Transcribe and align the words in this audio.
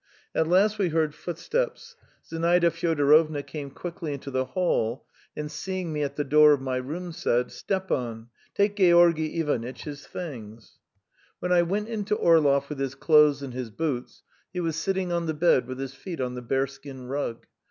At 0.33 0.47
last 0.47 0.79
we 0.79 0.89
heard 0.89 1.13
footsteps; 1.13 1.95
Zinaida 2.25 2.71
Fyodorovna 2.71 3.43
came 3.43 3.69
quickly 3.69 4.13
into 4.15 4.31
the 4.31 4.45
hall, 4.45 5.05
and 5.37 5.51
seeing 5.51 5.93
me 5.93 6.01
at 6.01 6.15
the 6.15 6.23
door 6.23 6.53
of 6.53 6.59
my 6.59 6.77
room, 6.77 7.11
said: 7.11 7.51
"Stepan, 7.51 8.29
take 8.55 8.77
Georgy 8.77 9.39
Ivanitch 9.39 9.83
his 9.83 10.07
things." 10.07 10.79
When 11.37 11.51
I 11.51 11.61
went 11.61 11.87
in 11.87 12.03
to 12.05 12.15
Orlov 12.15 12.67
with 12.69 12.79
his 12.79 12.95
clothes 12.95 13.43
and 13.43 13.53
his 13.53 13.69
boots, 13.69 14.23
he 14.51 14.59
was 14.59 14.75
sitting 14.75 15.11
on 15.11 15.27
the 15.27 15.35
bed 15.35 15.67
with 15.67 15.77
his 15.77 15.93
feet 15.93 16.19
on 16.19 16.33
the 16.33 16.41
bearskin 16.41 17.05
rug. 17.05 17.45